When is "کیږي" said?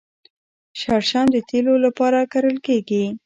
2.67-3.03